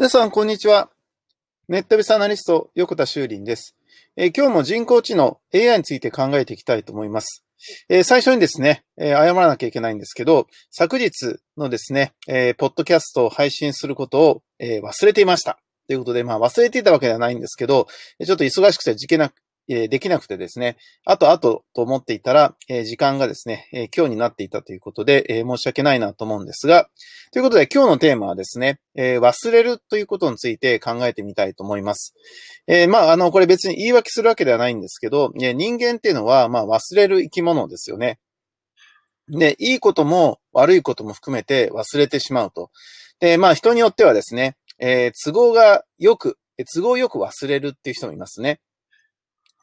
[0.00, 0.88] 皆さん、こんにちは。
[1.68, 3.76] ネットビスアナリスト、横田修林です、
[4.16, 7.44] えー、今日も人工知能 AI について考えていきたいと思います。
[7.90, 15.58] えー、最初にですね、えー、謝らなきゃいけないんですけど、昨日のですね、えポッドキャストを配信することを、え忘れていました。
[15.86, 17.86] ということで、まあ忘れていたわけではないんですけど、
[18.24, 19.34] ちょっと忙しくて時な
[19.72, 26.88] えできなくてですね、あとあとと思っていたら、え時間がですね、え今日になっていたということで、え申し訳ないなと思うんですが、
[27.32, 32.14] ということで今日のテーマはですね、え忘れるということについて考えてみたいと思います。
[32.66, 38.18] え、まあ、あの、これ別に言い訳するわけではないんですけど、人間っていうのは、まあ、忘れる生き物ですよね。
[39.28, 42.70] で、いいことも悪いことも含めて忘れてしまうと。
[43.20, 46.38] で、まあ、人によってはですね、え、都合がよく、
[46.74, 48.60] 都合よく忘れるっていう人もいますね。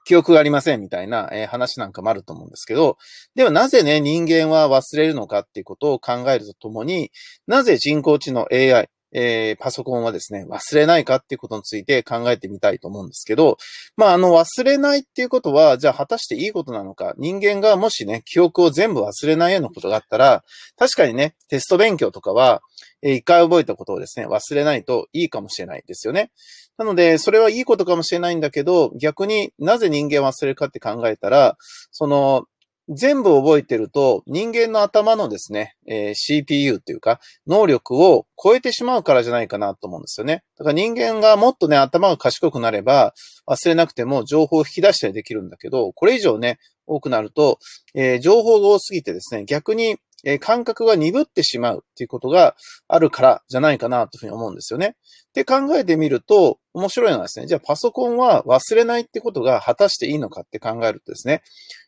[0.07, 2.97] 記憶がありませんみたいな、え話なんかもあると思うんですけど、
[3.35, 7.11] ではなぜね、人間は忘れるのかっていうことを考えるとともに、
[7.45, 13.57] なぜ人工知能 AI、えー、パソコンはですね、忘れないかっていうことについて考えてみたいと思うんですけど、
[13.95, 20.43] まあ、あの、忘れないっていうことは、じゃあ果たしていいことなのか、人間がもしね、記憶を全部忘れないようなことがあったら、
[20.77, 22.61] 確かにね、テスト勉強とかは、
[23.01, 26.31] えー、一回覚えたことをですね、忘れないといいかもしれないですよね。
[26.77, 31.57] なので、それはいいことかもしれないんだけど、逆になぜ人間忘れるかって考えたら、
[31.91, 32.45] その、
[32.89, 40.43] 全部覚えてると、人間の頭のですね、えー、CPU っていうか、能力を超えてしまうからじゃないかなと思うんですよね。
[40.57, 43.13] だから人間がもっとね、頭が賢くなれば、
[43.47, 47.59] 忘れなくても情報を引き出したりできるんだけど、これ以上ね、多くなると、
[47.93, 49.97] えー、情報が多すぎてですね、逆に
[50.29, 52.55] え感覚が鈍ってしまうっていうことが
[52.89, 54.97] あるからじゃないかなというふうに思うんですよね。
[55.33, 61.43] で考えてみると、面白いのはですね、じゃあパソコンは忘れないってことが果たしていいのかって考えるとですね、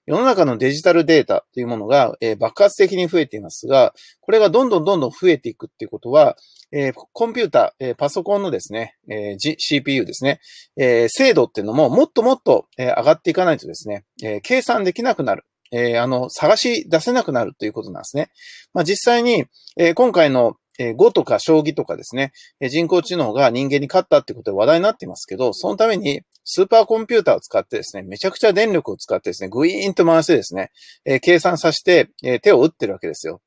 [0.06, 6.38] 世の中のデジタルデータというものが、え爆発的に増えていますが、これがどんどんどんどん増えていくっていうことは、
[6.72, 10.40] えコンピューター、えパソコンのですね、え CPU ですね、
[10.78, 15.44] え精度っていうのももっともっと、え上がっていかないとですね、え計算できなくなる。
[15.72, 18.30] えー、あの、探し出せなくなるということなんですね。
[18.74, 19.46] まあ、実際に、
[19.78, 22.32] えー、今回のえ語とか将棋とかですね、
[22.62, 30.72] え人工知能が人間に勝ったってことで話題になっていますけど、そのためにスーパーコンピューターを使ってですね、めちゃくちゃ電力を使ってですね、グイーンと回してですね、
[31.04, 33.42] え計算させて、え手を打ってるわけですよ。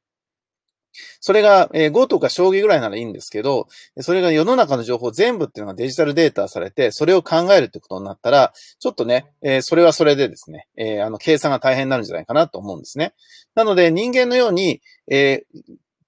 [1.20, 3.68] それが、えー、5とか将棋ぐらいならいいんですけど、
[4.00, 13.14] それが世の中の情報全部っていうのがデジタルデータされて、それを考えるってことになったら、ちょっとね、えー、それはそれでですね、えー、あの、計算が大変になるんじゃないかなと思うんですね。
[13.54, 15.44] なので、人間のように、え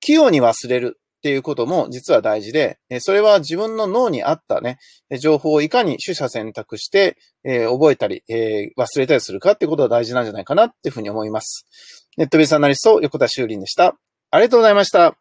[0.01, 4.79] 器用に忘れるっていうことも実は大事で、えそれは自分の脳に合ったね、
[5.19, 11.67] 情報をいかに取捨選択して、え覚えたり、え忘れたりするかってことが大事なんじゃないかなっていうふうに思います。
[12.19, 13.97] ネットベースアナリスト、横田修林でした。
[14.31, 15.17] ありがとうございました。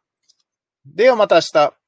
[0.86, 1.83] ではまた明日。